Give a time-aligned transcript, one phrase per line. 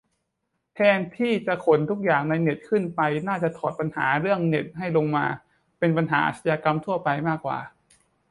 [0.73, 5.25] แทนที่จะขนทุกอย่างในเน็ตขึ้นไป น่าจะถอดปัญหาเรื่องเน็ตให้ลงมา
[5.79, 7.59] เป็นปัญหาอาชญากรรมทั่วไปมากกว่า